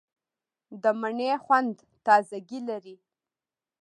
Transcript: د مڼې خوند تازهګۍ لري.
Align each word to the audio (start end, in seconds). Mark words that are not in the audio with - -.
د 0.81 0.83
مڼې 0.99 1.31
خوند 1.43 1.75
تازهګۍ 2.05 2.59
لري. 2.69 2.95